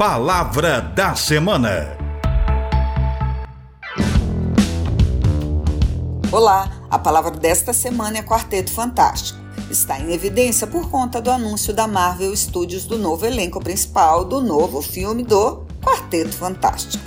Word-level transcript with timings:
Palavra 0.00 0.80
da 0.80 1.14
Semana. 1.14 1.94
Olá, 6.32 6.70
a 6.88 6.98
palavra 6.98 7.30
desta 7.32 7.74
semana 7.74 8.16
é 8.16 8.22
Quarteto 8.22 8.72
Fantástico. 8.72 9.38
Está 9.70 10.00
em 10.00 10.10
evidência 10.14 10.66
por 10.66 10.88
conta 10.88 11.20
do 11.20 11.30
anúncio 11.30 11.74
da 11.74 11.86
Marvel 11.86 12.34
Studios 12.34 12.86
do 12.86 12.96
novo 12.96 13.26
elenco 13.26 13.60
principal 13.60 14.24
do 14.24 14.40
novo 14.40 14.80
filme 14.80 15.22
do 15.22 15.66
Quarteto 15.84 16.34
Fantástico. 16.34 17.04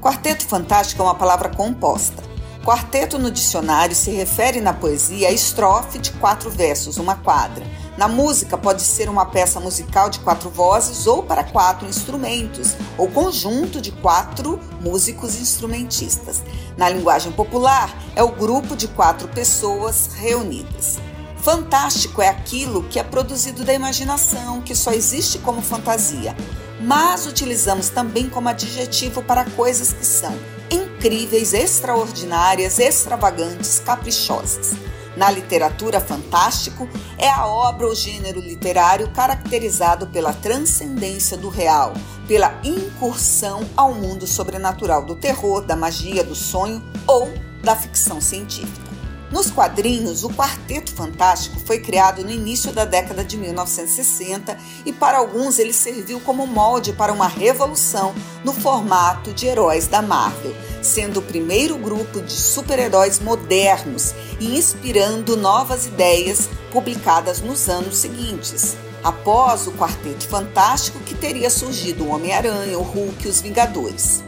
Quarteto 0.00 0.46
Fantástico 0.46 1.02
é 1.02 1.06
uma 1.06 1.16
palavra 1.16 1.48
composta. 1.48 2.22
Quarteto 2.64 3.18
no 3.18 3.32
dicionário 3.32 3.96
se 3.96 4.12
refere 4.12 4.60
na 4.60 4.72
poesia 4.72 5.26
a 5.26 5.32
estrofe 5.32 5.98
de 5.98 6.12
quatro 6.12 6.50
versos, 6.50 6.98
uma 6.98 7.16
quadra 7.16 7.66
na 7.98 8.06
música, 8.06 8.56
pode 8.56 8.82
ser 8.82 9.08
uma 9.08 9.26
peça 9.26 9.58
musical 9.58 10.08
de 10.08 10.20
quatro 10.20 10.48
vozes 10.48 11.08
ou 11.08 11.24
para 11.24 11.42
quatro 11.42 11.88
instrumentos, 11.88 12.76
ou 12.96 13.08
conjunto 13.08 13.80
de 13.80 13.90
quatro 13.90 14.60
músicos 14.80 15.34
instrumentistas. 15.34 16.40
Na 16.76 16.88
linguagem 16.88 17.32
popular, 17.32 17.92
é 18.14 18.22
o 18.22 18.30
grupo 18.30 18.76
de 18.76 18.86
quatro 18.86 19.26
pessoas 19.26 20.10
reunidas. 20.14 21.00
Fantástico 21.38 22.22
é 22.22 22.28
aquilo 22.28 22.84
que 22.84 23.00
é 23.00 23.02
produzido 23.02 23.64
da 23.64 23.74
imaginação, 23.74 24.60
que 24.60 24.76
só 24.76 24.92
existe 24.92 25.40
como 25.40 25.60
fantasia, 25.60 26.36
mas 26.80 27.26
utilizamos 27.26 27.88
também 27.88 28.28
como 28.28 28.48
adjetivo 28.48 29.24
para 29.24 29.44
coisas 29.44 29.92
que 29.92 30.06
são 30.06 30.38
incríveis, 30.70 31.52
extraordinárias, 31.52 32.78
extravagantes, 32.78 33.82
caprichosas 33.84 34.76
na 35.18 35.32
literatura 35.32 36.00
fantástico 36.00 36.88
é 37.18 37.28
a 37.28 37.44
obra 37.44 37.88
ou 37.88 37.94
gênero 37.94 38.40
literário 38.40 39.10
caracterizado 39.10 40.06
pela 40.06 40.32
transcendência 40.32 41.36
do 41.36 41.48
real, 41.48 41.92
pela 42.28 42.60
incursão 42.62 43.68
ao 43.76 43.92
mundo 43.92 44.28
sobrenatural 44.28 45.04
do 45.04 45.16
terror, 45.16 45.62
da 45.62 45.74
magia, 45.74 46.22
do 46.22 46.36
sonho 46.36 46.80
ou 47.04 47.28
da 47.64 47.74
ficção 47.74 48.20
científica. 48.20 48.97
Nos 49.30 49.50
quadrinhos, 49.50 50.24
o 50.24 50.30
Quarteto 50.30 50.90
Fantástico 50.90 51.60
foi 51.60 51.80
criado 51.80 52.24
no 52.24 52.30
início 52.30 52.72
da 52.72 52.86
década 52.86 53.22
de 53.22 53.36
1960 53.36 54.56
e, 54.86 54.92
para 54.92 55.18
alguns, 55.18 55.58
ele 55.58 55.72
serviu 55.72 56.18
como 56.20 56.46
molde 56.46 56.94
para 56.94 57.12
uma 57.12 57.28
revolução 57.28 58.14
no 58.42 58.54
formato 58.54 59.30
de 59.34 59.46
heróis 59.46 59.86
da 59.86 60.00
Marvel, 60.00 60.56
sendo 60.82 61.20
o 61.20 61.22
primeiro 61.22 61.76
grupo 61.76 62.22
de 62.22 62.32
super-heróis 62.32 63.20
modernos 63.20 64.14
e 64.40 64.56
inspirando 64.56 65.36
novas 65.36 65.86
ideias 65.86 66.48
publicadas 66.72 67.42
nos 67.42 67.68
anos 67.68 67.98
seguintes. 67.98 68.78
Após 69.04 69.66
o 69.66 69.72
Quarteto 69.72 70.26
Fantástico, 70.26 70.98
que 71.00 71.14
teria 71.14 71.50
surgido 71.50 72.04
o 72.04 72.14
Homem-Aranha, 72.14 72.78
o 72.78 72.82
Hulk 72.82 73.26
e 73.26 73.28
os 73.28 73.42
Vingadores. 73.42 74.24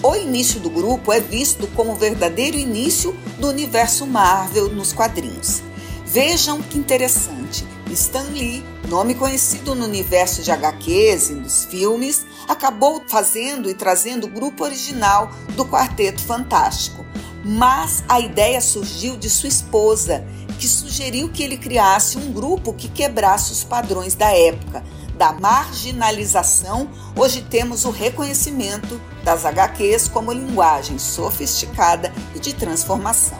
O 0.00 0.14
início 0.14 0.60
do 0.60 0.70
grupo 0.70 1.12
é 1.12 1.18
visto 1.18 1.66
como 1.74 1.92
o 1.92 1.96
verdadeiro 1.96 2.56
início 2.56 3.16
do 3.40 3.48
universo 3.48 4.06
Marvel 4.06 4.68
nos 4.68 4.92
quadrinhos. 4.92 5.60
Vejam 6.06 6.62
que 6.62 6.78
interessante. 6.78 7.66
Stan 7.90 8.22
Lee, 8.30 8.64
nome 8.88 9.16
conhecido 9.16 9.74
no 9.74 9.84
universo 9.84 10.40
de 10.40 10.52
HQs 10.52 11.30
e 11.30 11.34
nos 11.34 11.64
filmes, 11.64 12.24
acabou 12.46 13.02
fazendo 13.08 13.68
e 13.68 13.74
trazendo 13.74 14.28
o 14.28 14.30
grupo 14.30 14.62
original 14.62 15.32
do 15.56 15.66
Quarteto 15.66 16.22
Fantástico. 16.22 17.04
Mas 17.44 18.04
a 18.08 18.20
ideia 18.20 18.60
surgiu 18.60 19.16
de 19.16 19.28
sua 19.28 19.48
esposa, 19.48 20.24
que 20.60 20.68
sugeriu 20.68 21.28
que 21.28 21.42
ele 21.42 21.56
criasse 21.56 22.18
um 22.18 22.32
grupo 22.32 22.72
que 22.72 22.88
quebrasse 22.88 23.50
os 23.50 23.64
padrões 23.64 24.14
da 24.14 24.30
época, 24.30 24.84
da 25.18 25.32
marginalização, 25.32 26.88
hoje 27.16 27.42
temos 27.42 27.84
o 27.84 27.90
reconhecimento 27.90 29.00
das 29.24 29.44
HQs 29.44 30.06
como 30.06 30.32
linguagem 30.32 30.96
sofisticada 30.96 32.12
e 32.36 32.38
de 32.38 32.54
transformação. 32.54 33.38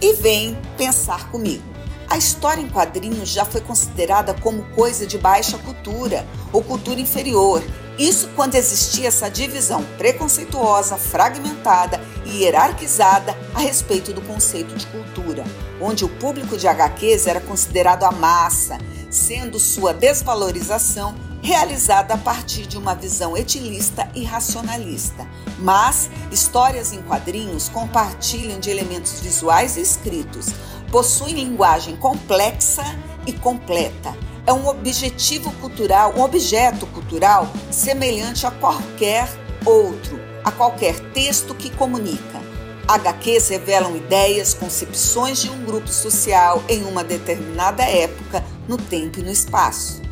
E 0.00 0.12
vem 0.14 0.58
pensar 0.76 1.30
comigo. 1.30 1.62
A 2.08 2.18
história 2.18 2.60
em 2.60 2.68
quadrinhos 2.68 3.28
já 3.28 3.44
foi 3.44 3.60
considerada 3.60 4.34
como 4.34 4.64
coisa 4.74 5.06
de 5.06 5.16
baixa 5.16 5.56
cultura 5.56 6.26
ou 6.52 6.62
cultura 6.62 7.00
inferior. 7.00 7.62
Isso 7.96 8.28
quando 8.34 8.56
existia 8.56 9.06
essa 9.06 9.30
divisão 9.30 9.84
preconceituosa, 9.96 10.96
fragmentada 10.96 12.00
e 12.24 12.42
hierarquizada 12.42 13.36
a 13.54 13.60
respeito 13.60 14.12
do 14.12 14.22
conceito 14.22 14.74
de 14.74 14.86
cultura, 14.86 15.44
onde 15.80 16.04
o 16.04 16.08
público 16.08 16.56
de 16.56 16.66
HQs 16.66 17.26
era 17.26 17.40
considerado 17.40 18.04
a 18.04 18.10
massa 18.10 18.78
sendo 19.14 19.60
sua 19.60 19.94
desvalorização 19.94 21.14
realizada 21.40 22.14
a 22.14 22.18
partir 22.18 22.66
de 22.66 22.76
uma 22.76 22.94
visão 22.94 23.36
etilista 23.36 24.08
e 24.14 24.24
racionalista. 24.24 25.26
Mas 25.58 26.10
histórias 26.32 26.92
em 26.92 27.00
quadrinhos 27.02 27.68
compartilham 27.68 28.58
de 28.58 28.70
elementos 28.70 29.20
visuais 29.20 29.76
e 29.76 29.82
escritos, 29.82 30.46
possuem 30.90 31.34
linguagem 31.34 31.96
complexa 31.96 32.82
e 33.26 33.32
completa. 33.32 34.16
É 34.46 34.52
um 34.52 34.66
objetivo 34.66 35.52
cultural, 35.52 36.14
um 36.16 36.22
objeto 36.22 36.86
cultural 36.86 37.48
semelhante 37.70 38.46
a 38.46 38.50
qualquer 38.50 39.28
outro, 39.64 40.20
a 40.44 40.52
qualquer 40.52 41.00
texto 41.12 41.54
que 41.54 41.70
comunica. 41.70 42.42
HQs 42.86 43.48
revelam 43.48 43.96
ideias, 43.96 44.52
concepções 44.52 45.40
de 45.40 45.48
um 45.48 45.64
grupo 45.64 45.88
social 45.88 46.62
em 46.68 46.84
uma 46.84 47.02
determinada 47.02 47.82
época, 47.82 48.44
no 48.68 48.76
tempo 48.76 49.20
e 49.20 49.22
no 49.22 49.30
espaço. 49.30 50.02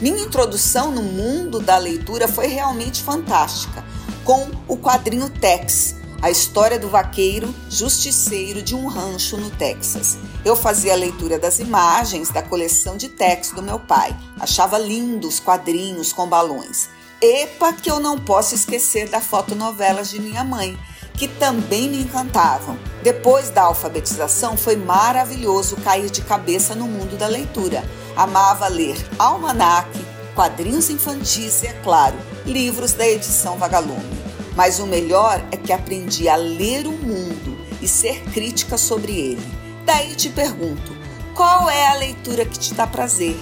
Minha 0.00 0.24
introdução 0.24 0.90
no 0.90 1.02
mundo 1.02 1.60
da 1.60 1.76
leitura 1.76 2.26
foi 2.26 2.46
realmente 2.46 3.02
fantástica, 3.02 3.84
com 4.24 4.50
o 4.66 4.76
quadrinho 4.76 5.28
Tex, 5.28 5.96
a 6.22 6.30
história 6.30 6.78
do 6.78 6.88
vaqueiro 6.88 7.52
justiceiro 7.68 8.62
de 8.62 8.74
um 8.74 8.86
rancho 8.86 9.36
no 9.36 9.50
Texas. 9.50 10.16
Eu 10.44 10.56
fazia 10.56 10.92
a 10.92 10.96
leitura 10.96 11.38
das 11.38 11.58
imagens 11.58 12.30
da 12.30 12.40
coleção 12.40 12.96
de 12.96 13.08
Tex 13.08 13.50
do 13.50 13.62
meu 13.62 13.78
pai. 13.78 14.16
Achava 14.38 14.78
lindos 14.78 15.38
quadrinhos 15.38 16.12
com 16.12 16.28
balões. 16.28 16.88
Epa, 17.22 17.72
que 17.72 17.88
eu 17.88 18.00
não 18.00 18.18
posso 18.18 18.52
esquecer 18.52 19.08
da 19.08 19.20
fotonovelas 19.20 20.10
de 20.10 20.20
minha 20.20 20.42
mãe, 20.42 20.76
que 21.14 21.28
também 21.28 21.88
me 21.88 22.02
encantavam. 22.02 22.76
Depois 23.00 23.48
da 23.48 23.62
alfabetização, 23.62 24.56
foi 24.56 24.74
maravilhoso 24.74 25.76
cair 25.76 26.10
de 26.10 26.20
cabeça 26.22 26.74
no 26.74 26.88
mundo 26.88 27.16
da 27.16 27.28
leitura. 27.28 27.84
Amava 28.16 28.66
ler 28.66 28.96
almanaque, 29.20 30.04
quadrinhos 30.34 30.90
infantis 30.90 31.62
e, 31.62 31.68
é 31.68 31.72
claro, 31.74 32.16
livros 32.44 32.92
da 32.92 33.06
edição 33.06 33.56
Vagalume. 33.56 34.20
Mas 34.56 34.80
o 34.80 34.86
melhor 34.86 35.40
é 35.52 35.56
que 35.56 35.72
aprendi 35.72 36.28
a 36.28 36.34
ler 36.34 36.88
o 36.88 36.92
mundo 36.92 37.56
e 37.80 37.86
ser 37.86 38.20
crítica 38.32 38.76
sobre 38.76 39.12
ele. 39.12 39.52
Daí 39.86 40.16
te 40.16 40.28
pergunto: 40.28 40.92
qual 41.36 41.70
é 41.70 41.86
a 41.86 41.94
leitura 41.94 42.44
que 42.44 42.58
te 42.58 42.74
dá 42.74 42.84
prazer? 42.84 43.38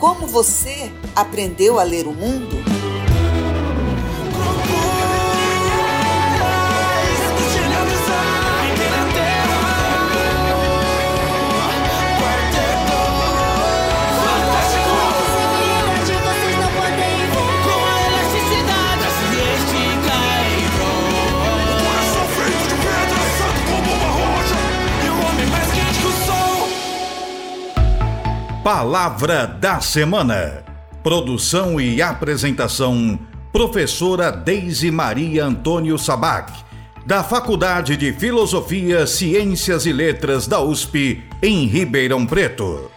Como 0.00 0.26
você 0.26 0.90
aprendeu 1.14 1.78
a 1.78 1.84
ler 1.84 2.08
o 2.08 2.12
mundo? 2.12 2.79
Palavra 28.72 29.48
da 29.48 29.80
Semana. 29.80 30.62
Produção 31.02 31.80
e 31.80 32.00
apresentação: 32.00 33.18
Professora 33.52 34.30
Deise 34.30 34.92
Maria 34.92 35.44
Antônio 35.44 35.98
Sabac, 35.98 36.52
da 37.04 37.24
Faculdade 37.24 37.96
de 37.96 38.12
Filosofia, 38.12 39.08
Ciências 39.08 39.86
e 39.86 39.92
Letras 39.92 40.46
da 40.46 40.60
USP, 40.60 41.20
em 41.42 41.66
Ribeirão 41.66 42.24
Preto. 42.24 42.88